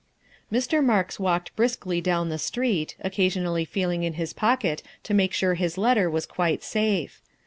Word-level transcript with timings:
Mr. 0.51 0.83
Marks 0.83 1.19
walked 1.19 1.55
briskly 1.55 2.01
down 2.01 2.29
the 2.29 2.39
street, 2.39 2.95
occasion 3.01 3.45
ally 3.45 3.63
feeling 3.63 4.01
in 4.01 4.13
his 4.13 4.33
pocket 4.33 4.81
to 5.03 5.13
make 5.13 5.31
sure 5.31 5.53
his 5.53 5.77
letter 5.77 6.09
was 6.09 6.25
quite 6.25 6.63
safe. 6.63 7.21